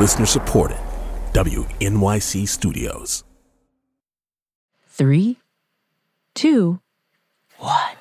[0.00, 0.78] Listener supported.
[1.34, 3.22] WNYC Studios.
[4.88, 5.38] Three,
[6.34, 6.80] two,
[7.58, 7.96] one.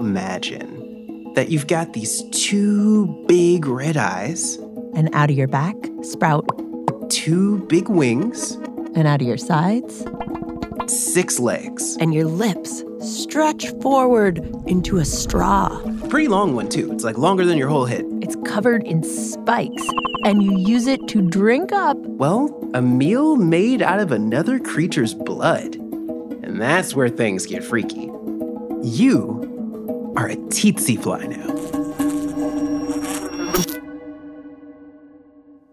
[0.00, 4.56] Imagine that you've got these two big red eyes,
[4.94, 6.46] And out of your back, sprout.
[7.08, 8.52] two big wings,
[8.96, 10.04] And out of your sides,
[10.88, 11.96] six legs.
[12.00, 15.68] and your lips stretch forward into a straw.
[16.10, 16.90] Pretty long one, too.
[16.92, 18.04] It's like longer than your whole head.
[18.20, 19.86] It's covered in spikes,
[20.24, 21.96] and you use it to drink up.
[21.98, 25.76] Well, a meal made out of another creature's blood.
[25.76, 28.10] And that's where things get freaky.
[28.82, 31.46] You are a tsetse fly now.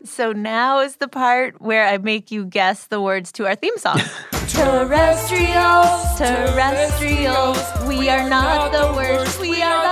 [0.03, 3.77] So now is the part where I make you guess the words to our theme
[3.77, 4.01] song.
[4.47, 9.86] terrestrials, terrestrials, we are not the worst, we are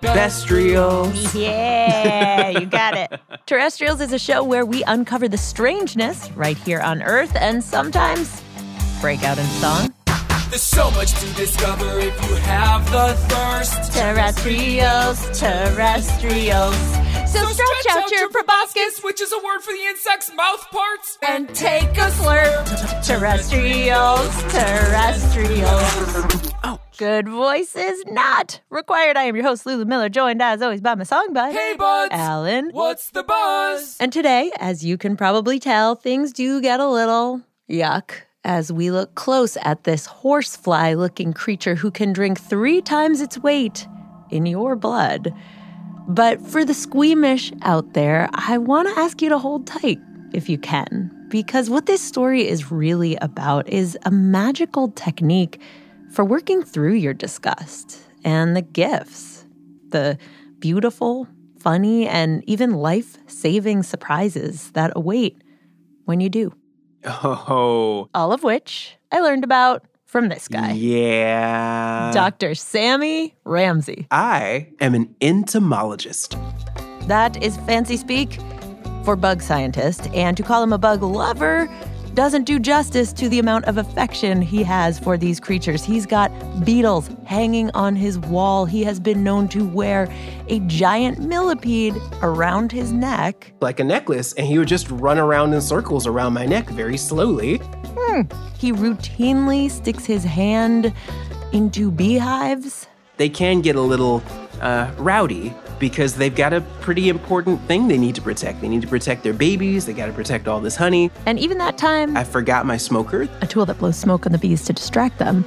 [0.00, 1.34] Bestrials.
[1.34, 1.40] the.
[1.40, 3.20] Yeah, you got it.
[3.46, 8.42] Terrestrials is a show where we uncover the strangeness right here on Earth and sometimes
[9.00, 9.92] break out in song.
[10.50, 13.92] There's so much to discover if you have the thirst.
[13.92, 17.07] Terrestrials, terrestrials.
[17.32, 21.18] So stretch out your proboscis which is a word for the insect's mouth parts.
[21.26, 22.64] and take a slurp.
[23.06, 26.52] Terrestrials, terrestrials.
[26.64, 26.80] Oh.
[26.96, 29.16] Good voices not required.
[29.16, 32.12] I am your host, Lulu Miller, joined as always by my song bud, Hey, buds.
[32.12, 32.70] Alan.
[32.72, 33.96] What's the buzz?
[34.00, 38.12] And today, as you can probably tell, things do get a little yuck
[38.44, 43.38] as we look close at this horsefly looking creature who can drink three times its
[43.38, 43.86] weight
[44.30, 45.32] in your blood.
[46.08, 50.00] But for the squeamish out there, I want to ask you to hold tight
[50.32, 55.60] if you can, because what this story is really about is a magical technique
[56.10, 59.46] for working through your disgust and the gifts,
[59.88, 60.16] the
[60.58, 61.28] beautiful,
[61.60, 65.42] funny, and even life saving surprises that await
[66.06, 66.52] when you do.
[67.04, 72.10] Oh, All of which I learned about from this guy, yeah.
[72.12, 72.54] Dr.
[72.54, 74.06] Sammy Ramsey.
[74.10, 76.36] I am an entomologist.
[77.02, 78.40] That is fancy speak
[79.04, 81.68] for bug scientist, and to call him a bug lover
[82.18, 85.84] doesn't do justice to the amount of affection he has for these creatures.
[85.84, 86.32] He's got
[86.64, 88.64] beetles hanging on his wall.
[88.64, 90.12] He has been known to wear
[90.48, 93.52] a giant millipede around his neck.
[93.60, 96.96] Like a necklace, and he would just run around in circles around my neck very
[96.96, 97.60] slowly.
[98.58, 100.92] He routinely sticks his hand
[101.52, 102.88] into beehives.
[103.16, 104.24] They can get a little
[104.60, 108.60] uh, rowdy because they've got a pretty important thing they need to protect.
[108.60, 111.10] They need to protect their babies, they got to protect all this honey.
[111.26, 114.38] And even that time, I forgot my smoker, a tool that blows smoke on the
[114.38, 115.44] bees to distract them.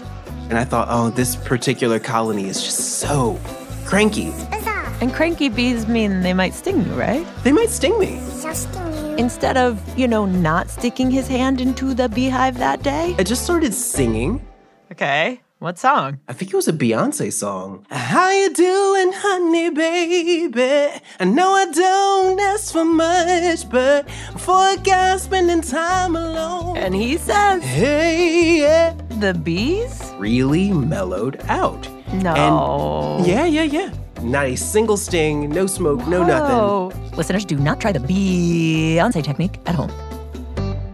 [0.50, 3.40] and I thought, oh, this particular colony is just so
[3.86, 4.34] cranky.
[5.02, 7.26] And cranky bees mean they might sting you, right?
[7.44, 8.20] They might sting me.
[9.18, 13.16] Instead of, you know, not sticking his hand into the beehive that day.
[13.18, 14.46] I just started singing.
[14.92, 15.42] Okay.
[15.62, 16.18] What song?
[16.28, 17.86] I think it was a Beyonce song.
[17.92, 21.00] How you doing, honey, baby?
[21.20, 26.96] I know I don't ask for much, but for a guy spending time alone, And
[26.96, 30.02] he says, hey, yeah, the bees?
[30.18, 31.88] really mellowed out.
[32.12, 32.34] No.
[33.20, 33.92] And yeah, yeah, yeah.
[34.24, 37.12] Not a single sting, no smoke, no nothing.
[37.16, 39.92] Listeners, do not try the Beyonce technique at home.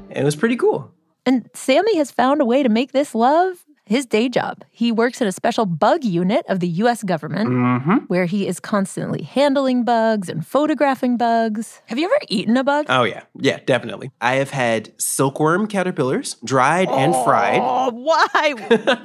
[0.09, 0.91] And it was pretty cool.
[1.25, 4.63] And Sammy has found a way to make this love his day job.
[4.71, 7.95] He works in a special bug unit of the US government Mm-hmm.
[8.07, 11.81] where he is constantly handling bugs and photographing bugs.
[11.87, 12.85] Have you ever eaten a bug?
[12.89, 13.23] Oh, yeah.
[13.39, 14.11] Yeah, definitely.
[14.21, 17.61] I have had silkworm caterpillars, dried and fried.
[17.63, 18.53] Oh, why?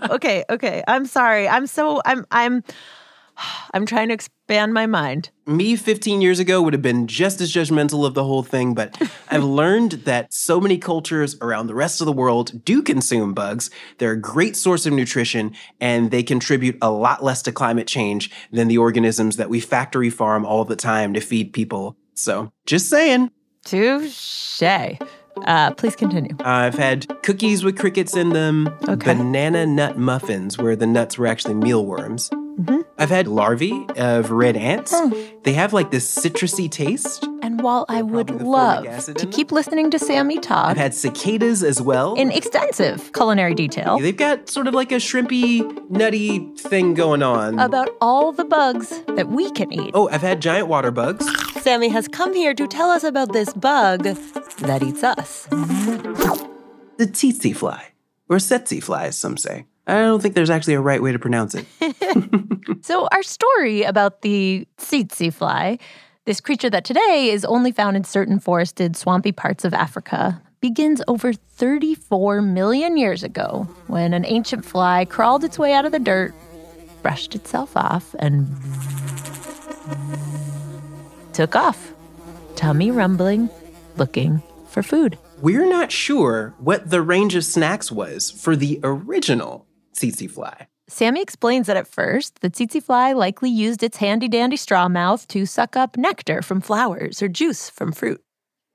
[0.10, 0.82] okay, okay.
[0.88, 1.48] I'm sorry.
[1.48, 2.62] I'm so I'm I'm
[3.74, 5.30] I'm trying to expand my mind.
[5.46, 9.00] Me 15 years ago would have been just as judgmental of the whole thing, but
[9.30, 13.70] I've learned that so many cultures around the rest of the world do consume bugs.
[13.98, 18.30] They're a great source of nutrition and they contribute a lot less to climate change
[18.52, 21.96] than the organisms that we factory farm all the time to feed people.
[22.14, 23.30] So, just saying.
[23.64, 24.62] Touche.
[25.46, 26.36] Uh, please continue.
[26.44, 29.14] I've had cookies with crickets in them, Okay.
[29.14, 32.30] banana nut muffins where the nuts were actually mealworms.
[32.58, 32.80] Mm-hmm.
[32.98, 34.94] I've had larvae of red ants.
[35.42, 37.24] They have like this citrusy taste.
[37.42, 39.30] And while I would love to in them.
[39.30, 42.14] keep listening to Sammy talk I've had cicadas as well.
[42.14, 47.58] in extensive culinary detail They've got sort of like a shrimpy, nutty thing going on.
[47.58, 51.26] about all the bugs that we can eat, oh, I've had giant water bugs.
[51.62, 55.46] Sammy has come here to tell us about this bug that eats us.
[56.98, 57.92] The tsetse fly,
[58.28, 59.66] or tsetse fly, as some say.
[59.86, 61.66] I don't think there's actually a right way to pronounce it.
[62.82, 65.78] So, our story about the tsetse fly
[66.24, 71.00] This creature that today is only found in certain forested, swampy parts of Africa begins
[71.06, 75.98] over 34 million years ago when an ancient fly crawled its way out of the
[75.98, 76.34] dirt,
[77.02, 78.48] brushed itself off, and
[81.32, 81.92] took off,
[82.56, 83.48] tummy rumbling,
[83.96, 85.18] looking for food.
[85.40, 89.66] We're not sure what the range of snacks was for the original
[90.02, 90.66] tsetse fly.
[90.88, 95.26] Sammy explains that at first, the tsetse fly likely used its handy dandy straw mouth
[95.28, 98.20] to suck up nectar from flowers or juice from fruit.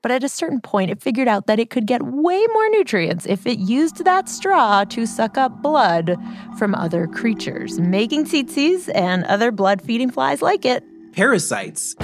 [0.04, 3.26] But at a certain point, it figured out that it could get way more nutrients
[3.26, 6.16] if it used that straw to suck up blood
[6.58, 10.84] from other creatures, making tsetses and other blood feeding flies like it,
[11.14, 11.96] Parasites,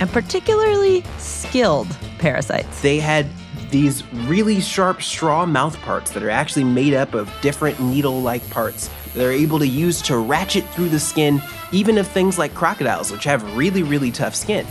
[0.00, 1.88] and particularly skilled
[2.18, 2.80] parasites.
[2.82, 3.26] they had
[3.70, 8.48] these really sharp straw mouth parts that are actually made up of different needle like
[8.50, 11.42] parts that are able to use to ratchet through the skin,
[11.72, 14.66] even of things like crocodiles, which have really, really tough skin.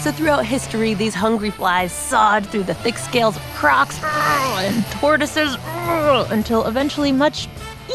[0.00, 5.56] So throughout history, these hungry flies sawed through the thick scales of crocs and tortoises
[6.30, 7.48] until eventually much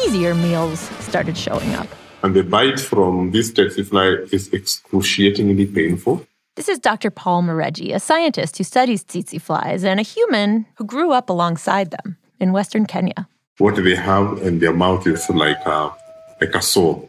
[0.04, 1.88] easier meals started showing up.
[2.22, 6.24] And the bite from this tsetse fly is excruciatingly painful.
[6.56, 7.10] This is Dr.
[7.10, 11.90] Paul Mireji, a scientist who studies tsetse flies and a human who grew up alongside
[11.90, 13.28] them in Western Kenya.
[13.58, 15.92] What they have in their mouth is like a,
[16.40, 17.02] like a saw.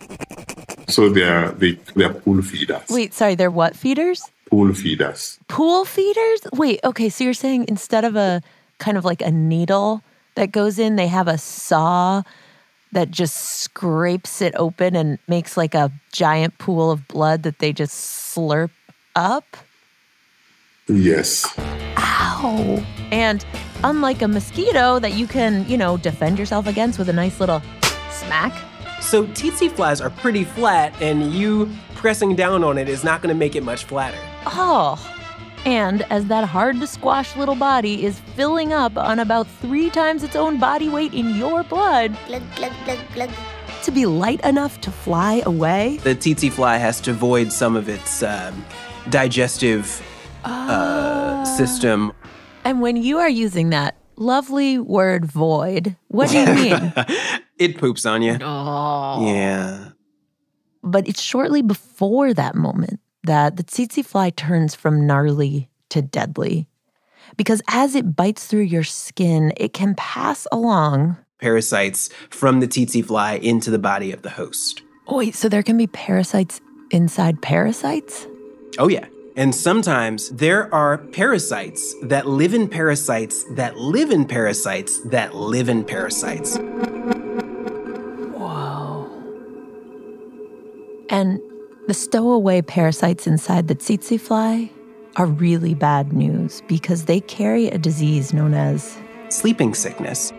[0.89, 2.89] So they are they, they are pool feeders.
[2.89, 4.21] Wait, sorry, they're what feeders?
[4.51, 5.39] Pool feeders.
[5.47, 6.41] Pool feeders?
[6.51, 8.41] Wait, okay, so you're saying instead of a
[8.79, 10.01] kind of like a needle
[10.35, 12.21] that goes in, they have a saw
[12.91, 17.71] that just scrapes it open and makes like a giant pool of blood that they
[17.71, 18.71] just slurp
[19.17, 19.57] up?
[20.87, 21.45] Yes.
[21.97, 22.83] Ow.
[23.11, 23.45] And
[23.83, 27.61] unlike a mosquito that you can, you know, defend yourself against with a nice little
[28.11, 28.53] smack,
[29.01, 33.33] So tsetse flies are pretty flat, and you pressing down on it is not going
[33.33, 34.17] to make it much flatter.
[34.45, 34.97] Oh.
[35.65, 40.23] And as that hard to squash little body is filling up on about three times
[40.23, 43.29] its own body weight in your blood, Glug, glug, glug, glug.
[43.83, 47.89] to be light enough to fly away, The tsetse fly has to void some of
[47.89, 48.63] its um,
[49.09, 50.01] digestive
[50.45, 52.12] uh, system.
[52.63, 56.94] and when you are using that lovely word void, what do you mean?
[57.57, 58.38] It poops on you.
[58.39, 59.89] Yeah.
[60.83, 66.68] but it's shortly before that moment that the tsetse fly turns from gnarly to deadly.
[67.36, 71.18] Because as it bites through your skin, it can pass along.
[71.39, 74.81] Parasites from the tsetse fly into the body of the host.
[75.07, 76.62] Oh, wait, so there can be parasites
[76.92, 78.27] inside parasites?
[78.77, 79.05] Oh, yeah.
[79.35, 85.69] And sometimes there are parasites that live in parasites that live in parasites that live
[85.69, 86.57] in parasites.
[91.09, 91.39] And
[91.87, 94.69] the stowaway parasites inside the tsetse fly
[95.15, 98.97] are really bad news because they carry a disease known as
[99.29, 100.31] Sleeping sickness.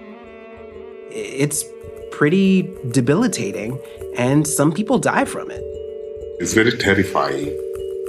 [1.11, 1.63] It's
[2.11, 3.79] pretty debilitating,
[4.17, 5.63] and some people die from it.
[6.41, 7.55] It's very terrifying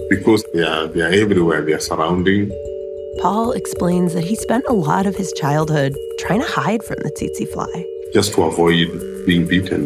[0.10, 1.62] because they are they are everywhere.
[1.62, 2.52] They are surrounding.
[3.22, 7.12] Paul explains that he spent a lot of his childhood trying to hide from the
[7.12, 7.86] tsetse fly.
[8.14, 8.88] just to avoid
[9.26, 9.84] being beaten.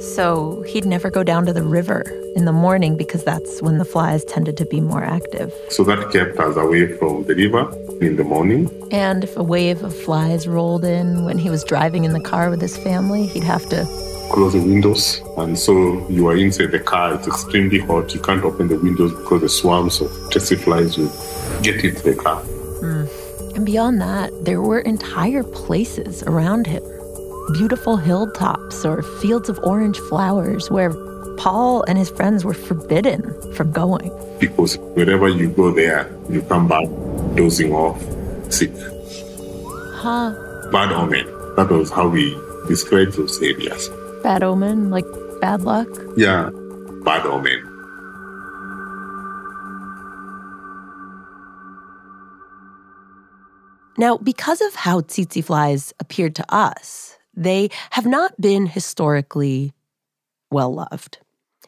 [0.00, 2.02] So he'd never go down to the river
[2.34, 5.54] in the morning because that's when the flies tended to be more active.
[5.68, 7.64] So that kept us away from the river
[8.00, 8.68] in the morning.
[8.90, 12.50] And if a wave of flies rolled in when he was driving in the car
[12.50, 13.86] with his family, he'd have to
[14.32, 17.14] Close the windows, and so you are inside the car.
[17.14, 18.14] It's extremely hot.
[18.14, 21.12] You can't open the windows because the swarms of tsetse flies will
[21.62, 22.40] get into the car.
[22.80, 23.04] Hmm.
[23.54, 26.82] And beyond that, there were entire places around him
[27.52, 30.92] beautiful hilltops or fields of orange flowers where
[31.36, 33.22] Paul and his friends were forbidden
[33.52, 34.10] from going.
[34.38, 36.86] Because wherever you go there, you come back
[37.34, 38.00] dozing off,
[38.50, 38.72] sick.
[39.94, 40.34] Huh?
[40.70, 41.26] Bad omen.
[41.56, 42.36] That was how we
[42.68, 43.90] described those areas.
[44.22, 45.06] Bad omen, like
[45.40, 45.88] bad luck.
[46.16, 46.50] Yeah,
[47.04, 47.68] bad omen.
[53.98, 59.72] Now, because of how tsetse flies appeared to us, they have not been historically
[60.50, 61.18] well loved.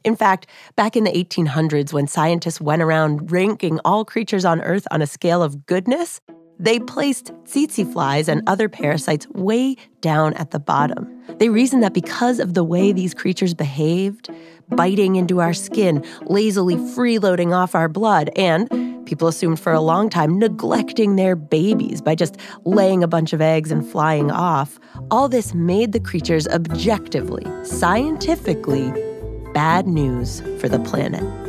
[0.05, 0.47] In fact,
[0.77, 5.07] back in the 1800s, when scientists went around ranking all creatures on Earth on a
[5.07, 6.21] scale of goodness,
[6.59, 11.11] they placed tsetse flies and other parasites way down at the bottom.
[11.39, 14.31] They reasoned that because of the way these creatures behaved,
[14.69, 18.69] biting into our skin, lazily freeloading off our blood, and
[19.07, 23.41] people assumed for a long time neglecting their babies by just laying a bunch of
[23.41, 24.79] eggs and flying off,
[25.11, 28.93] all this made the creatures objectively, scientifically,
[29.53, 31.44] bad news for the planet.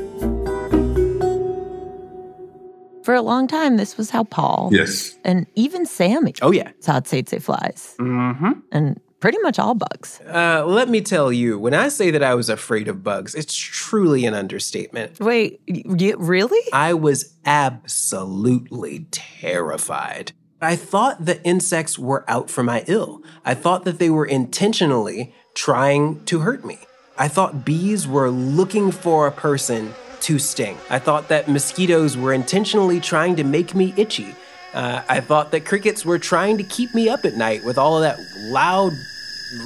[3.05, 5.15] For a long time, this was how Paul Yes.
[5.23, 6.71] and even Sammy Oh, yeah.
[6.79, 8.51] saw tsetse flies Mm-hmm.
[8.71, 10.19] and pretty much all bugs.
[10.27, 13.53] Uh, let me tell you, when I say that I was afraid of bugs, it's
[13.55, 15.19] truly an understatement.
[15.19, 16.59] Wait, y- y- really?
[16.73, 20.31] I was absolutely terrified.
[20.59, 23.21] I thought the insects were out for my ill.
[23.45, 26.79] I thought that they were intentionally trying to hurt me.
[27.19, 29.93] I thought bees were looking for a person
[30.25, 30.77] to sting.
[30.89, 34.35] I thought that mosquitoes were intentionally trying to make me itchy.
[34.73, 37.97] Uh, I thought that crickets were trying to keep me up at night with all
[37.97, 38.17] of that
[38.51, 38.91] loud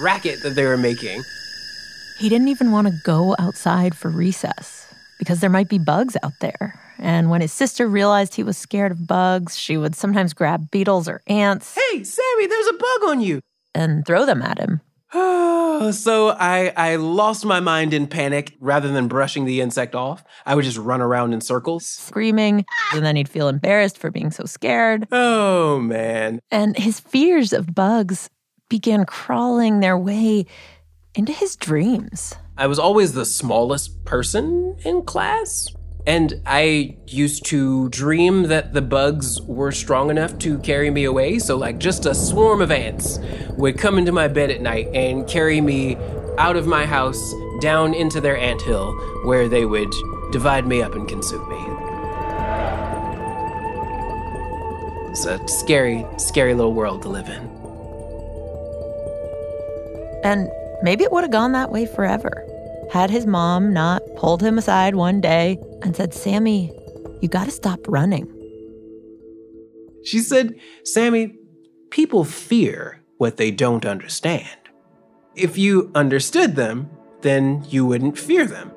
[0.02, 1.24] racket that they were making.
[2.20, 6.34] He didn't even want to go outside for recess because there might be bugs out
[6.42, 6.78] there.
[7.00, 11.08] And when his sister realized he was scared of bugs, she would sometimes grab beetles
[11.08, 13.40] or ants Hey, Sammy, there's a bug on you.
[13.74, 14.82] and throw them at him.
[15.92, 18.56] so I I lost my mind in panic.
[18.60, 21.86] Rather than brushing the insect off, I would just run around in circles.
[21.86, 25.08] screaming, and then he'd feel embarrassed for being so scared.
[25.12, 26.42] Oh man.
[26.52, 28.30] And his fears of bugs
[28.70, 30.46] began crawling their way
[31.16, 32.36] into his dreams.
[32.58, 35.68] I was always the smallest person in class.
[36.10, 41.38] And I used to dream that the bugs were strong enough to carry me away.
[41.38, 43.20] So, like, just a swarm of ants
[43.58, 45.98] would come into my bed at night and carry me
[46.40, 48.92] out of my house down into their ant hill,
[49.24, 49.94] where they would
[50.32, 51.64] divide me up and consume me.
[55.12, 57.48] It's a scary, scary little world to live in.
[60.24, 60.50] And
[60.82, 62.49] maybe it would have gone that way forever.
[62.92, 66.74] Had his mom not pulled him aside one day and said, Sammy,
[67.22, 68.28] you got to stop running.
[70.04, 71.38] She said, Sammy,
[71.92, 74.58] people fear what they don't understand.
[75.36, 76.90] If you understood them,
[77.22, 78.72] then you wouldn't fear them.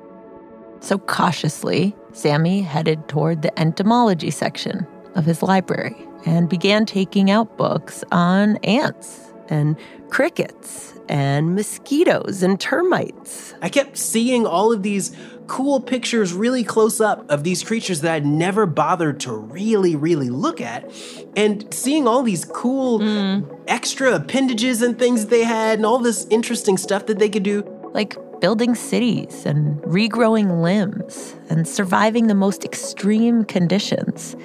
[0.79, 7.57] So cautiously, Sammy headed toward the entomology section of his library and began taking out
[7.57, 9.75] books on ants and
[10.09, 13.53] crickets and mosquitoes and termites.
[13.61, 15.15] I kept seeing all of these
[15.47, 20.29] cool pictures really close up of these creatures that I'd never bothered to really, really
[20.29, 20.89] look at.
[21.35, 23.51] And seeing all these cool hmm.
[23.67, 27.63] extra appendages and things they had, and all this interesting stuff that they could do.
[27.93, 34.35] like building cities and regrowing limbs and surviving the most extreme conditions.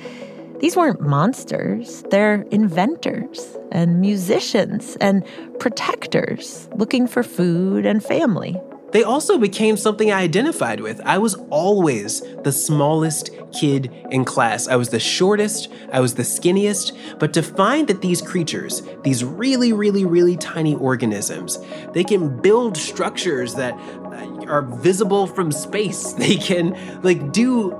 [0.60, 5.24] These weren't monsters, they're inventors and musicians and
[5.60, 8.60] protectors looking for food and family.
[8.90, 11.00] They also became something I identified with.
[11.04, 14.66] I was always the smallest kid in class.
[14.66, 19.22] I was the shortest, I was the skinniest, but to find that these creatures, these
[19.22, 21.58] really, really, really tiny organisms,
[21.92, 26.12] they can build structures that uh, are visible from space.
[26.18, 27.72] They can like do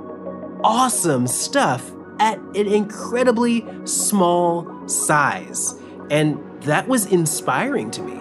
[0.63, 5.75] awesome stuff at an incredibly small size.
[6.09, 8.13] And that was inspiring to me.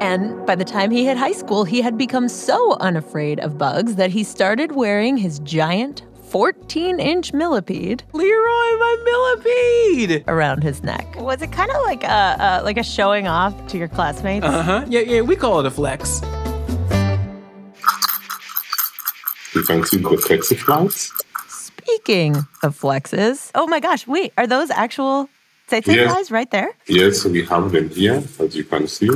[0.00, 3.96] And by the time he hit high school, he had become so unafraid of bugs
[3.96, 10.24] that he started wearing his giant 14 inch millipede Leroy, my millipede!
[10.26, 11.06] around his neck.
[11.16, 14.44] Was it kind of like a, uh, like a showing off to your classmates?
[14.44, 14.84] Uh huh.
[14.88, 16.20] Yeah, yeah, we call it a flex.
[19.56, 21.10] You can see the tsetse flies.
[21.48, 25.30] Speaking of flexes, oh my gosh, wait, are those actual
[25.68, 26.08] tsetse Yeah.
[26.12, 26.70] flies right there?
[26.86, 29.08] Yes, we have them here, as you can see.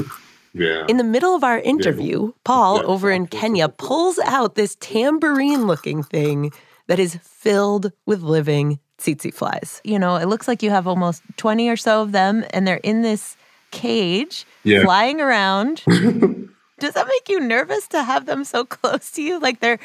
[0.55, 0.87] Yeah.
[0.89, 2.83] In the middle of our interview, Paul Yeah.
[2.93, 6.53] over in Kenya pulls out this tambourine looking thing
[6.89, 9.81] that is filled with living tsetse flies.
[9.85, 12.81] You know, it looks like you have almost 20 or so of them, and they're
[12.83, 13.37] in this
[13.73, 14.83] cage Yeah.
[14.85, 15.83] flying around.
[16.81, 19.39] Does that make you nervous to have them so close to you?
[19.39, 19.79] Like they're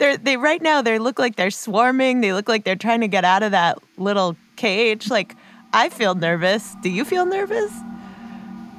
[0.00, 2.20] they're they right now they look like they're swarming.
[2.22, 5.08] They look like they're trying to get out of that little cage.
[5.08, 5.36] Like
[5.72, 6.74] I feel nervous.
[6.82, 7.70] Do you feel nervous?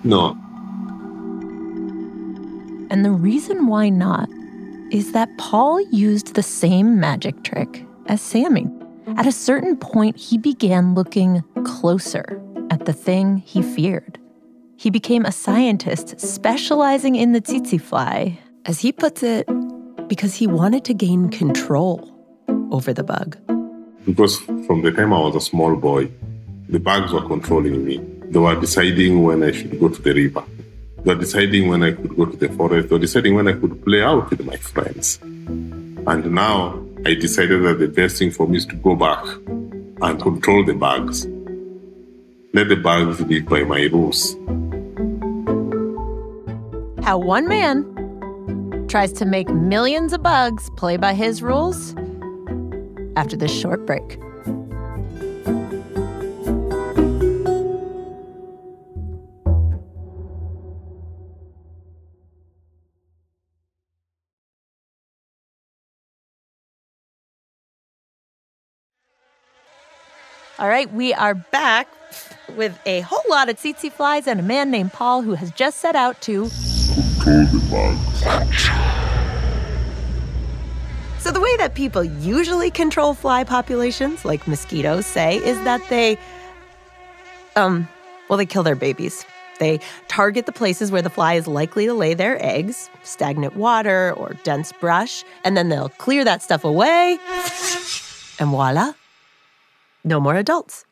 [0.04, 0.36] no,
[2.90, 4.28] And the reason why not
[4.92, 8.68] is that Paul used the same magic trick as Sammy.
[9.16, 14.18] At a certain point, he began looking closer at the thing he feared.
[14.76, 19.48] He became a scientist specializing in the tsetse fly, as he puts it,
[20.12, 21.96] because he wanted to gain control
[22.70, 23.38] over the bug.
[24.06, 24.36] because
[24.68, 26.12] from the time I was a small boy,
[26.68, 27.96] the bugs were controlling me.
[28.26, 30.44] They were deciding when I should go to the river.
[31.04, 32.90] They were deciding when I could go to the forest.
[32.90, 35.18] They were deciding when I could play out with my friends.
[35.22, 39.24] And now I decided that the best thing for me is to go back
[40.02, 41.26] and control the bugs.
[42.54, 44.36] Let the bugs live by my rules.
[47.02, 48.01] How one man
[48.92, 51.96] tries to make millions of bugs play by his rules,
[53.16, 54.20] after this short break.
[70.60, 71.88] All right, we are back
[72.58, 75.78] with a whole lot of tsetse flies and a man named Paul who has just
[75.78, 76.52] set out to.
[81.20, 86.18] So, the way that people usually control fly populations, like mosquitoes say, is that they,
[87.56, 87.88] um,
[88.28, 89.24] well, they kill their babies.
[89.60, 94.14] They target the places where the fly is likely to lay their eggs, stagnant water
[94.18, 97.20] or dense brush, and then they'll clear that stuff away,
[98.40, 98.94] and voila,
[100.04, 100.86] no more adults.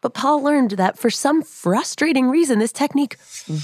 [0.00, 3.16] But Paul learned that for some frustrating reason, this technique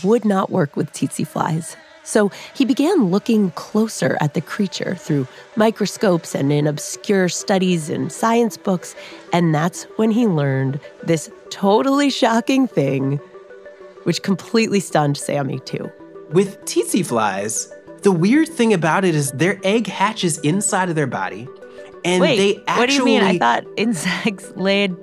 [0.05, 1.77] would not work with tsetse flies.
[2.03, 5.27] So he began looking closer at the creature through
[5.57, 8.95] microscopes and in obscure studies and science books.
[9.33, 13.19] And that's when he learned this totally shocking thing,
[14.05, 15.91] which completely stunned Sammy too.
[16.31, 21.09] With tsetse flies, the weird thing about it is their egg hatches inside of their
[21.09, 21.49] body.
[22.05, 23.23] And Wait, they actually what do you mean?
[23.23, 24.95] I thought insects laid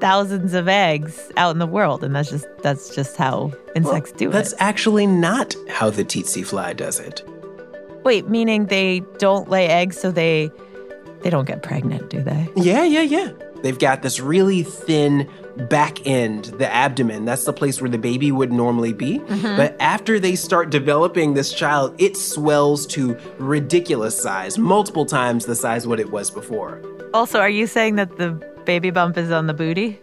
[0.00, 4.30] thousands of eggs out in the world, and that's just that's just how insects do
[4.30, 4.56] That's it.
[4.58, 7.22] That's actually not how the tsetse fly does it.
[8.04, 10.50] Wait, meaning they don't lay eggs, so they
[11.22, 12.48] they don't get pregnant, do they?
[12.56, 13.32] Yeah, yeah, yeah.
[13.62, 15.28] They've got this really thin
[15.68, 17.24] back end, the abdomen.
[17.24, 19.18] That's the place where the baby would normally be.
[19.18, 19.56] Mm-hmm.
[19.56, 25.56] But after they start developing this child, it swells to ridiculous size, multiple times the
[25.56, 26.80] size what it was before.
[27.14, 28.34] Also, are you saying that the
[28.66, 29.98] baby bump is on the booty?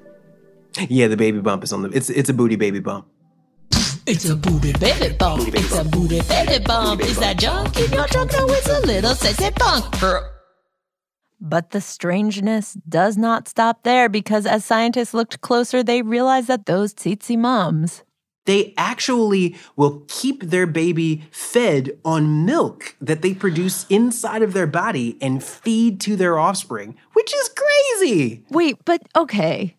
[0.89, 3.05] Yeah, the baby bump is on the it's it's a booty baby bump.
[4.05, 5.48] It's a booty baby bump.
[5.48, 7.01] It's a booty baby bump.
[7.01, 8.32] Is that junk in your trunk?
[8.34, 9.96] No, it's a little sexy bump.
[11.39, 16.65] But the strangeness does not stop there because as scientists looked closer, they realized that
[16.65, 18.04] those tsetse moms,
[18.45, 24.67] They actually will keep their baby fed on milk that they produce inside of their
[24.67, 28.43] body and feed to their offspring, which is crazy.
[28.49, 29.77] Wait, but okay.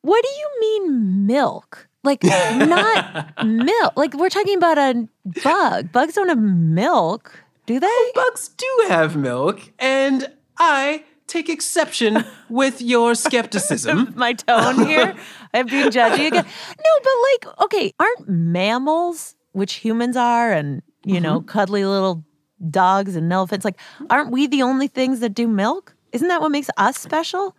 [0.00, 1.86] What do you mean milk?
[2.02, 3.92] Like not milk.
[3.96, 5.06] Like we're talking about a
[5.44, 5.92] bug.
[5.92, 7.86] Bugs don't have milk, do they?
[7.86, 14.14] Oh, bugs do have milk, and I take exception with your skepticism.
[14.16, 15.14] My tone here.
[15.52, 16.46] I'm being judgy again.
[16.46, 17.12] No, but
[17.50, 21.48] like, okay, aren't mammals, which humans are, and you know, mm-hmm.
[21.48, 22.24] cuddly little
[22.70, 25.94] dogs and elephants, like, aren't we the only things that do milk?
[26.12, 27.54] Isn't that what makes us special?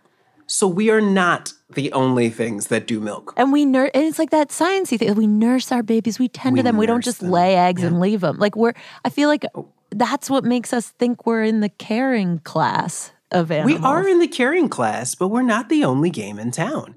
[0.46, 3.32] So we are not the only things that do milk.
[3.36, 5.14] And we nurse, and it's like that sciencey thing.
[5.14, 6.76] We nurse our babies, we tend to them.
[6.76, 7.30] We don't just them.
[7.30, 8.36] lay eggs and leave them.
[8.36, 8.72] Like we're,
[9.04, 9.68] I feel like oh.
[9.90, 13.80] that's what makes us think we're in the caring class of animals.
[13.80, 16.96] We are in the caring class, but we're not the only game in town.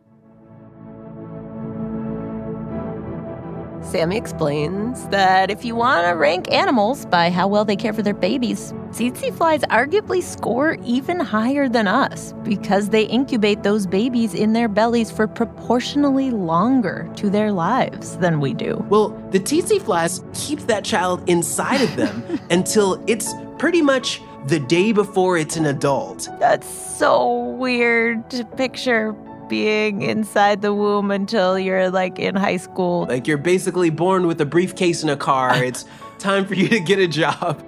[3.84, 8.02] Sammy explains that if you want to rank animals by how well they care for
[8.02, 14.34] their babies, tsetse flies arguably score even higher than us because they incubate those babies
[14.34, 18.84] in their bellies for proportionally longer to their lives than we do.
[18.90, 24.60] Well, the tsetse flies keep that child inside of them until it's pretty much the
[24.60, 26.28] day before it's an adult.
[26.40, 29.16] That's so weird to picture
[29.50, 33.06] being inside the womb until you're like in high school.
[33.08, 35.52] Like you're basically born with a briefcase and a car.
[35.64, 35.86] It's
[36.20, 37.64] time for you to get a job.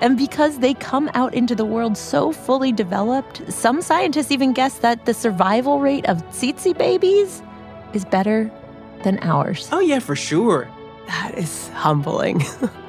[0.00, 4.78] And because they come out into the world so fully developed, some scientists even guess
[4.80, 7.42] that the survival rate of tsetse babies
[7.92, 8.50] is better
[9.02, 9.68] than ours.
[9.72, 10.68] Oh, yeah, for sure.
[11.06, 12.42] That is humbling.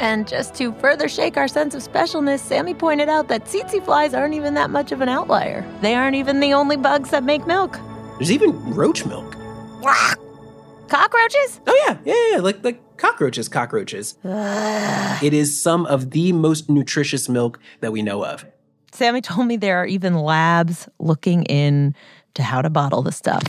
[0.00, 4.14] and just to further shake our sense of specialness, Sammy pointed out that tsetse flies
[4.14, 5.64] aren't even that much of an outlier.
[5.80, 7.78] They aren't even the only bugs that make milk.
[8.18, 9.34] There's even roach milk.
[10.88, 11.60] Cockroaches?
[11.66, 14.16] Oh, yeah, yeah, yeah, like, like cockroaches, cockroaches.
[14.24, 18.44] it is some of the most nutritious milk that we know of.
[18.92, 21.94] Sammy told me there are even labs looking in
[22.34, 23.42] to how to bottle the stuff.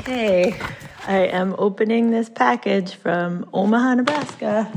[0.00, 0.58] Okay,
[1.10, 4.72] I am opening this package from Omaha, Nebraska.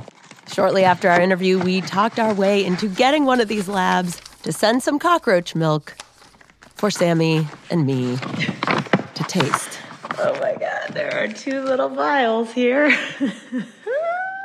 [0.51, 4.51] Shortly after our interview, we talked our way into getting one of these labs to
[4.51, 5.95] send some cockroach milk
[6.73, 9.77] for Sammy and me to taste.
[10.17, 12.91] Oh my god, there are two little vials here.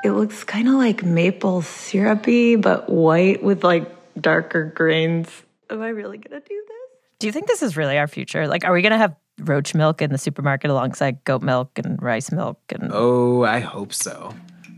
[0.05, 5.29] It looks kind of like maple syrupy, but white with like darker grains.
[5.71, 6.99] Am I really gonna do this?
[7.19, 8.47] Do you think this is really our future?
[8.47, 12.31] Like, are we gonna have roach milk in the supermarket alongside goat milk and rice
[12.33, 12.61] milk?
[12.71, 14.35] And Oh, I hope so.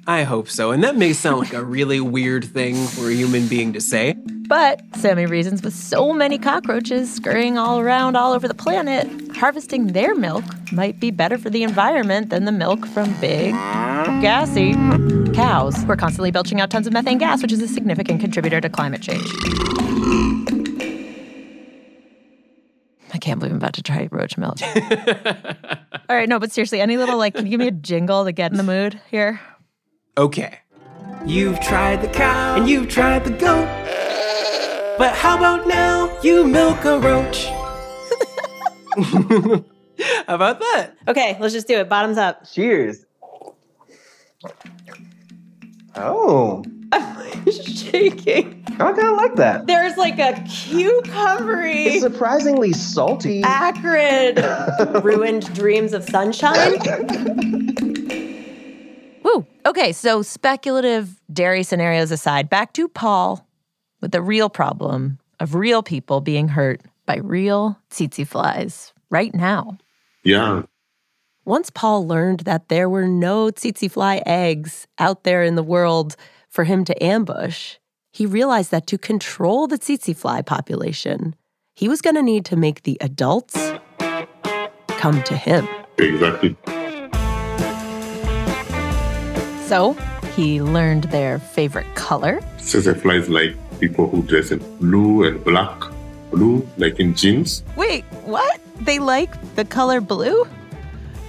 [0.07, 0.73] I hope so.
[0.73, 4.15] And that may sound like a really weird thing for a human being to say,
[4.49, 9.89] But Sammy reasons with so many cockroaches scurrying all around all over the planet, harvesting
[9.89, 13.53] their milk might be better for the environment than the milk from big,
[14.21, 14.73] gassy
[15.35, 18.61] cows who are constantly belching out tons of methane gas, which is a significant contributor
[18.61, 19.90] to climate change.
[23.31, 24.61] Can't believe I'm about to try roach milk.
[26.09, 28.33] all right, no, but seriously, any little like, can you give me a jingle to
[28.33, 29.41] get in the mood here?
[30.19, 30.59] Okay.
[31.25, 33.69] You've tried the cow and you've tried the goat.
[34.99, 37.47] But how about now you milk a roach?
[40.27, 40.97] how about that?
[41.07, 41.89] Okay, let's just do it.
[41.89, 42.51] Bottoms up.
[42.51, 43.07] Cheers.
[45.95, 48.65] Oh, I'm like shaking.
[48.81, 49.67] Oh, I kind of like that.
[49.67, 51.87] There's like a cucumbery.
[51.87, 53.43] It's surprisingly salty.
[53.45, 54.39] acrid,
[55.05, 56.79] ruined dreams of sunshine.
[59.23, 59.47] Woo.
[59.67, 63.47] Okay, so speculative dairy scenarios aside, back to Paul
[64.01, 69.79] with the real problem of real people being hurt by real tsetse flies right now.
[70.25, 70.63] Yeah,
[71.47, 76.15] Once Paul learned that there were no tsetse fly eggs out there in the world
[76.51, 77.77] for him to ambush,
[78.13, 81.35] he realized that to control the tsetse fly population,
[81.75, 83.57] he was going to need to make the adults
[84.89, 85.67] come to him.
[85.99, 86.57] exactly.
[89.67, 89.97] So
[90.35, 92.41] he learned their favorite color.
[92.59, 95.81] Tsetse flies like people who dress in blue and black.
[96.33, 97.63] Blue, like in jeans.
[97.77, 98.61] Wait, what?
[98.81, 100.45] They like the color blue?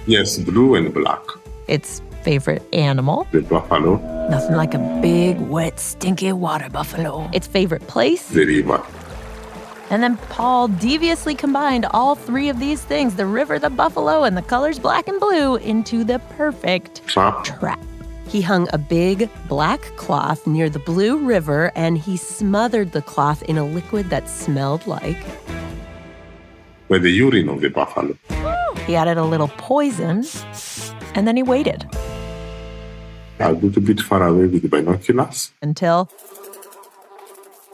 [0.06, 1.22] Yes, blue and black.
[1.68, 3.26] Its favorite animal.
[3.32, 3.96] The buffalo,
[4.28, 7.28] Nothing like a big, wet, stinky water buffalo.
[7.32, 8.28] Its favorite place.
[8.28, 8.82] the river.
[9.90, 14.36] And then Paul deviously combined all three of these things the river, the buffalo, and
[14.36, 17.44] the colors black and blue into the perfect Trap.
[17.44, 17.78] trap.
[18.26, 23.42] He hung a big black cloth near the blue river and he smothered the cloth
[23.42, 25.18] in a liquid that smelled like.
[26.88, 28.16] By the urine of the buffalo.
[28.86, 30.24] He added a little poison
[31.14, 31.86] and then he waited
[33.40, 35.52] A little bit far away with the binoculars.
[35.62, 36.08] until.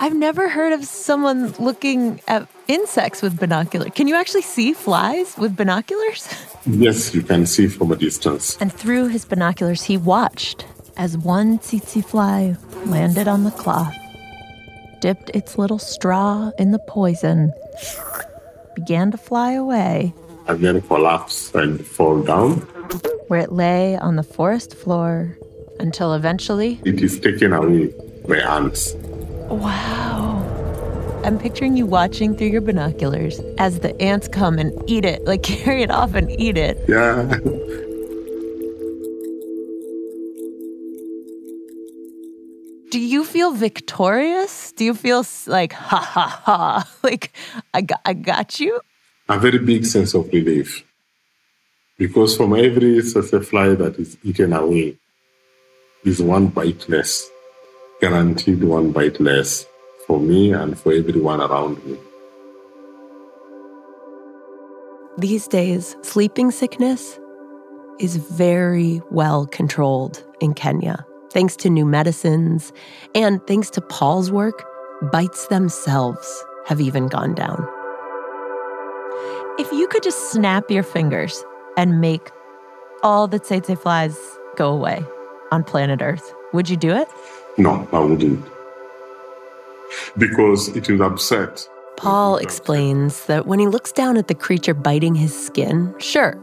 [0.00, 3.90] I've never heard of someone looking at insects with binoculars.
[3.94, 6.28] Can you actually see flies with binoculars?
[6.66, 8.58] Yes, you can see from a distance.
[8.60, 10.66] And through his binoculars, he watched
[10.98, 13.96] as one tsetse fly landed on the cloth,
[15.00, 17.52] dipped its little straw in the poison,
[18.74, 20.12] began to fly away,
[20.46, 22.56] And then collapse and fall down.
[23.28, 25.38] where it lay on the forest floor
[25.80, 27.92] until eventually, It is taken away
[28.28, 28.94] by ants.
[29.48, 30.44] wow.
[31.24, 35.42] I'm picturing you watching through your binoculars as the ants come and eat it, like
[35.54, 36.78] carry it off and eat it.
[36.88, 37.38] Yeah.
[42.90, 44.72] Do you feel victorious?
[44.72, 47.32] Do you feel like, ha ha ha, like,
[47.74, 48.80] I got, I got you?
[49.28, 50.84] a very big sense of relief.
[51.98, 54.96] Because from every tsetse fly that is eaten away
[56.04, 57.30] is one bite less,
[58.00, 59.66] guaranteed one bite less
[60.06, 61.98] for me and for everyone around me.
[65.18, 67.18] These days, sleeping sickness
[67.98, 71.04] is very well controlled in Kenya.
[71.32, 72.72] Thanks to new medicines
[73.14, 74.64] and thanks to Paul's work,
[75.11, 77.66] bites themselves have even gone down.
[79.58, 81.44] If you could just snap your fingers
[81.76, 82.30] and make
[83.02, 84.16] all the tsetse flies
[84.56, 85.04] go away
[85.50, 87.08] on planet Earth, would you do it?
[87.56, 88.44] No, I wouldn't.
[90.16, 91.68] Because it will upset.
[91.96, 96.40] Paul explains that when he looks down at the creature biting his skin, sure,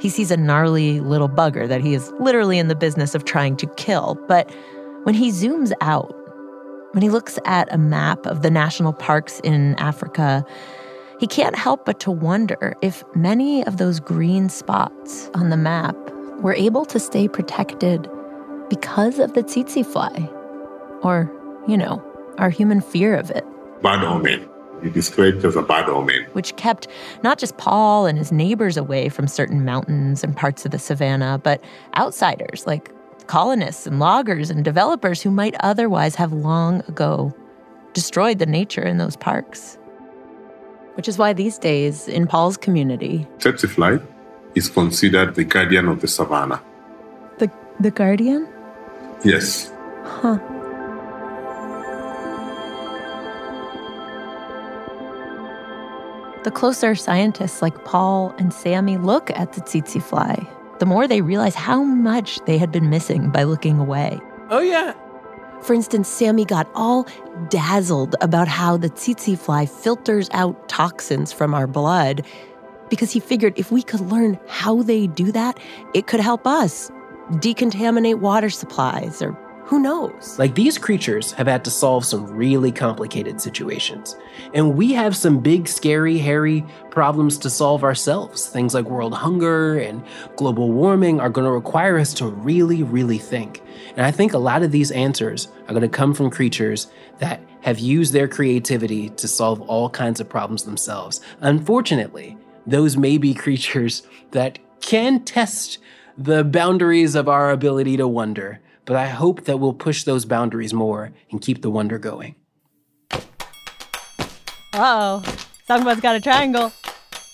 [0.00, 3.56] he sees a gnarly little bugger that he is literally in the business of trying
[3.58, 4.18] to kill.
[4.26, 4.50] But
[5.04, 6.14] when he zooms out,
[6.92, 10.44] when he looks at a map of the national parks in Africa,
[11.20, 15.96] he can't help but to wonder if many of those green spots on the map
[16.40, 18.08] were able to stay protected
[18.68, 20.28] because of the tsetse fly.
[21.02, 21.30] Or,
[21.66, 22.02] you know,
[22.38, 23.44] our human fear of it
[23.82, 24.48] Bad omen.
[24.82, 26.26] It is described it as a bad omen.
[26.32, 26.86] which kept
[27.22, 31.40] not just Paul and his neighbors away from certain mountains and parts of the savannah,
[31.42, 31.62] but
[31.96, 32.92] outsiders like
[33.26, 37.34] colonists and loggers and developers who might otherwise have long ago
[37.92, 39.78] destroyed the nature in those parks.
[40.94, 43.98] Which is why these days, in Paul's community, Tsetse fly
[44.54, 46.60] is considered the guardian of the savannah.
[47.38, 48.48] the, the guardian?
[49.24, 49.72] Yes,
[50.04, 50.38] Huh.
[56.44, 61.20] The closer scientists like Paul and Sammy look at the tsetse fly, the more they
[61.20, 64.18] realize how much they had been missing by looking away.
[64.50, 64.94] Oh, yeah.
[65.62, 67.06] For instance, Sammy got all
[67.50, 72.24] dazzled about how the tsetse fly filters out toxins from our blood
[72.88, 75.58] because he figured if we could learn how they do that,
[75.92, 76.90] it could help us
[77.32, 79.32] decontaminate water supplies or
[79.68, 80.38] who knows?
[80.38, 84.16] Like these creatures have had to solve some really complicated situations.
[84.54, 88.46] And we have some big, scary, hairy problems to solve ourselves.
[88.46, 90.02] Things like world hunger and
[90.36, 93.60] global warming are going to require us to really, really think.
[93.94, 96.86] And I think a lot of these answers are going to come from creatures
[97.18, 101.20] that have used their creativity to solve all kinds of problems themselves.
[101.40, 105.78] Unfortunately, those may be creatures that can test
[106.18, 110.72] the boundaries of our ability to wonder but I hope that we'll push those boundaries
[110.72, 112.36] more and keep the wonder going.
[113.12, 113.20] Uh
[114.72, 115.22] Oh,
[115.66, 116.72] Songbud's got a triangle.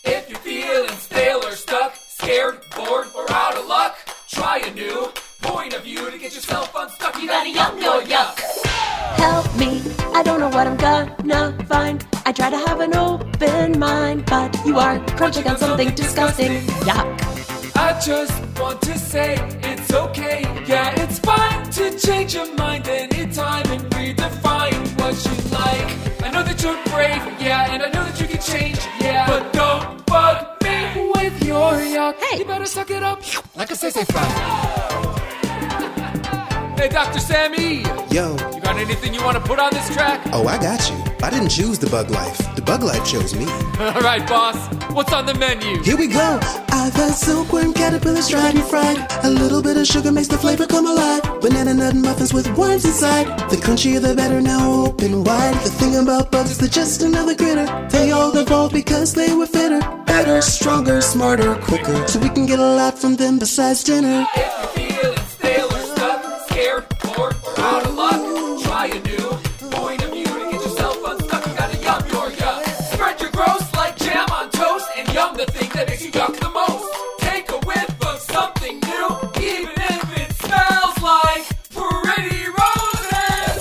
[0.05, 3.97] If you're feeling stale or stuck, scared, bored, or out of luck,
[4.31, 7.23] try a new point of view to get yourself unstuck.
[7.23, 8.37] You gotta yuck your yuck.
[9.17, 9.81] Help me,
[10.13, 12.05] I don't know what I'm gonna find.
[12.27, 16.63] I try to have an open mind, but you are crunching on something disgusting.
[16.83, 17.44] Yuck.
[17.77, 20.43] I just want to say it's okay.
[20.67, 26.25] Yeah, it's fine to change your mind anytime and redefine what you like.
[26.25, 29.27] I know that you're brave, yeah, and I know that you can change, yeah.
[29.27, 32.15] But don't bug me with your yuck.
[32.23, 32.39] Hey.
[32.39, 33.21] You better suck it up
[33.57, 34.05] like a say say.
[36.85, 37.19] Hey, Dr.
[37.19, 37.81] Sammy,
[38.13, 40.21] Yo, you got anything you want to put on this track?
[40.35, 40.97] oh, I got you.
[41.23, 42.37] I didn't choose the bug life.
[42.57, 43.47] The bug life chose me.
[43.79, 44.59] All right, boss.
[44.93, 45.83] What's on the menu?
[45.83, 46.39] Here we go.
[46.69, 48.99] I've had silkworm, caterpillars, dried and fried.
[49.25, 51.23] A little bit of sugar makes the flavor come alive.
[51.41, 53.29] Banana nut muffins with worms inside.
[53.49, 55.55] The crunchier the better, now open wide.
[55.65, 57.65] The thing about bugs is they're just another critter.
[57.89, 59.81] They all evolved because they were fitter.
[60.05, 62.07] Better, stronger, smarter, quicker.
[62.09, 64.27] So we can get a lot from them besides dinner.
[64.37, 65.24] If you're feeling stale
[75.75, 76.87] that makes you yuck the most.
[77.19, 79.09] Take a whiff of something new,
[79.43, 83.59] even if it smells like pretty roses.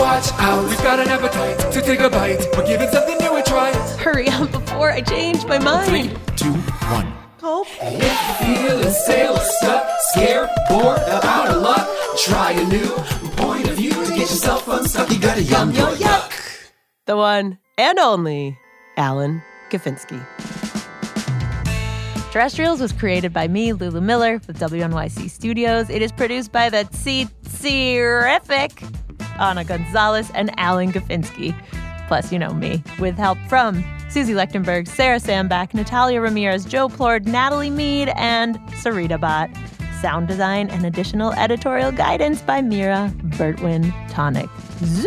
[0.00, 2.44] Watch out, we've got an appetite to take a bite.
[2.56, 3.72] We're giving something new a try.
[3.98, 6.18] Hurry up before I change my mind.
[6.36, 6.52] Two,
[6.90, 7.12] one.
[7.40, 7.68] Gulp.
[7.68, 11.88] Feeling stale or stuck, scared, bored, or out of luck.
[12.24, 12.90] Try a new
[13.36, 15.10] point of view to get yourself unstuck.
[15.10, 16.32] You gotta yum your yuck.
[17.06, 18.58] The one and only
[18.96, 20.24] Alan Goffinski.
[22.34, 25.88] Terrestrials was created by me, Lulu Miller, with WNYC Studios.
[25.88, 26.82] It is produced by the
[27.62, 28.82] terrific
[29.38, 31.54] Anna Gonzalez and Alan Goffinski.
[32.08, 37.28] Plus, you know me, with help from Susie Lechtenberg, Sarah Sandbach, Natalia Ramirez, Joe Plourde,
[37.28, 39.48] Natalie Mead, and Sarita Bot.
[40.02, 44.50] Sound design and additional editorial guidance by Mira Bertwin Tonic.
[44.82, 45.06] Zzz.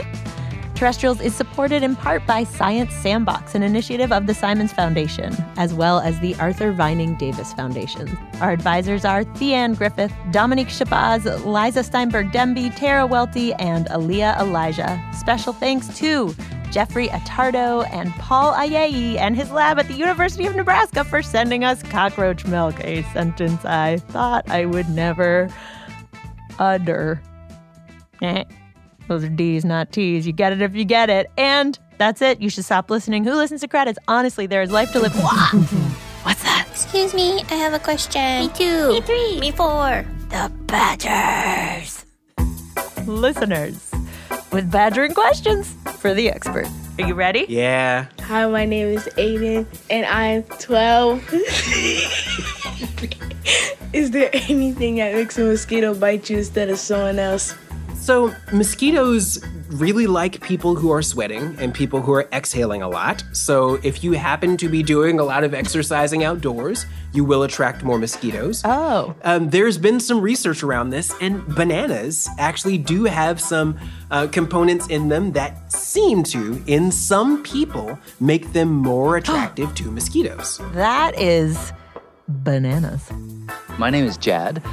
[0.78, 5.74] Terrestrials is supported in part by Science Sandbox, an initiative of the Simons Foundation, as
[5.74, 8.16] well as the Arthur Vining Davis Foundation.
[8.42, 15.04] Our advisors are Theanne Griffith, Dominique Shabazz, Liza Steinberg Demby, Tara Welty, and Aaliyah Elijah.
[15.18, 16.36] Special thanks to
[16.70, 21.64] Jeffrey Attardo and Paul Ayei and his lab at the University of Nebraska for sending
[21.64, 25.50] us cockroach milk, a sentence I thought I would never
[26.60, 27.20] utter.
[28.22, 28.44] Eh.
[29.08, 30.28] Those are D's, not T's.
[30.28, 31.32] You get it if you get it.
[31.38, 32.42] And that's it.
[32.42, 33.24] You should stop listening.
[33.24, 33.98] Who listens to credits?
[34.08, 35.16] Honestly, there is life to live.
[36.24, 36.68] What's that?
[36.70, 38.48] Excuse me, I have a question.
[38.48, 38.90] Me two.
[38.90, 39.40] Me three.
[39.40, 40.06] Me four.
[40.30, 42.04] The Badgers.
[43.08, 43.90] Listeners,
[44.52, 46.68] with badgering questions for the expert.
[47.00, 47.46] Are you ready?
[47.48, 48.08] Yeah.
[48.22, 51.34] Hi, my name is Aiden, and I'm 12.
[53.94, 57.56] is there anything that makes a mosquito bite you instead of someone else?
[58.00, 63.24] So, mosquitoes really like people who are sweating and people who are exhaling a lot.
[63.34, 67.84] So, if you happen to be doing a lot of exercising outdoors, you will attract
[67.84, 68.62] more mosquitoes.
[68.64, 69.14] Oh.
[69.24, 73.78] Um, there's been some research around this, and bananas actually do have some
[74.10, 79.92] uh, components in them that seem to, in some people, make them more attractive to
[79.92, 80.60] mosquitoes.
[80.74, 81.74] That is
[82.28, 83.12] bananas.
[83.78, 84.64] My name is Jad,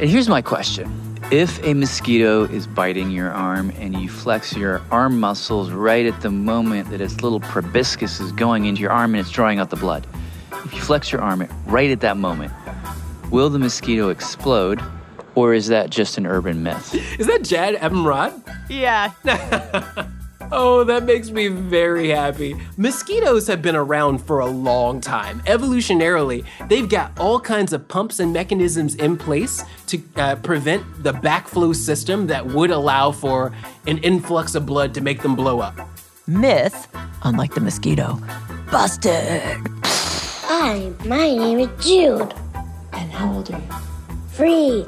[0.00, 1.11] and here's my question.
[1.32, 6.20] If a mosquito is biting your arm and you flex your arm muscles right at
[6.20, 9.70] the moment that its little proboscis is going into your arm and it's drawing out
[9.70, 10.06] the blood,
[10.66, 12.52] if you flex your arm right at that moment,
[13.30, 14.82] will the mosquito explode
[15.34, 16.94] or is that just an urban myth?
[17.18, 18.42] Is that Jad Abumrad?
[18.68, 19.14] Yeah.
[20.54, 22.54] Oh, that makes me very happy.
[22.76, 25.40] Mosquitoes have been around for a long time.
[25.46, 31.14] Evolutionarily, they've got all kinds of pumps and mechanisms in place to uh, prevent the
[31.14, 33.50] backflow system that would allow for
[33.86, 35.88] an influx of blood to make them blow up.
[36.26, 36.86] Myth,
[37.22, 38.20] unlike the mosquito,
[38.70, 39.58] busted.
[39.84, 42.34] Hi, my name is Jude.
[42.92, 43.68] And how old are you?
[44.28, 44.86] Free.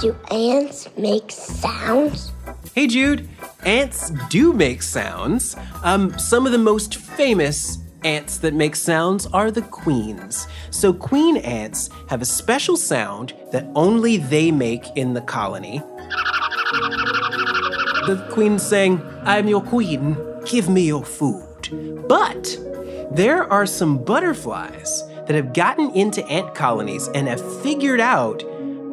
[0.00, 2.32] Do ants make sounds?
[2.74, 3.28] Hey Jude,
[3.64, 5.56] ants do make sounds.
[5.82, 10.46] Um, some of the most famous ants that make sounds are the queens.
[10.70, 15.82] So, queen ants have a special sound that only they make in the colony.
[18.06, 22.04] The queen saying, I'm your queen, give me your food.
[22.08, 22.58] But
[23.12, 28.42] there are some butterflies that have gotten into ant colonies and have figured out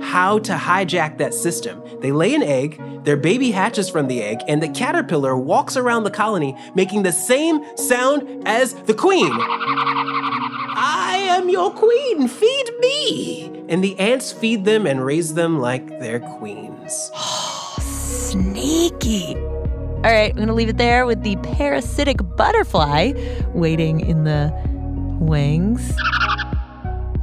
[0.09, 1.83] how to hijack that system.
[2.01, 6.03] They lay an egg, their baby hatches from the egg, and the caterpillar walks around
[6.03, 9.31] the colony making the same sound as the queen.
[9.31, 13.65] I am your queen, feed me!
[13.69, 17.11] And the ants feed them and raise them like their queens.
[17.79, 19.35] Sneaky.
[19.35, 23.13] All right, I'm going to leave it there with the parasitic butterfly
[23.53, 24.51] waiting in the
[25.19, 25.93] wings.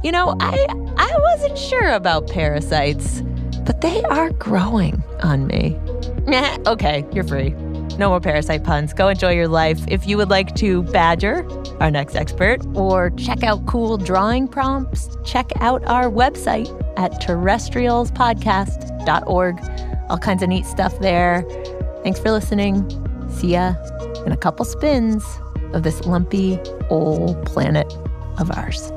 [0.07, 0.65] You know, I
[0.95, 3.21] I wasn't sure about parasites,
[3.65, 5.77] but they are growing on me.
[6.65, 7.49] Okay, you're free.
[7.97, 8.93] No more parasite puns.
[8.93, 9.81] Go enjoy your life.
[9.89, 11.45] If you would like to badger
[11.81, 19.59] our next expert or check out cool drawing prompts, check out our website at terrestrialspodcast.org.
[20.09, 21.43] All kinds of neat stuff there.
[22.03, 22.89] Thanks for listening.
[23.29, 23.75] See ya
[24.25, 25.25] in a couple spins
[25.73, 26.57] of this lumpy
[26.89, 27.93] old planet
[28.37, 28.89] of ours.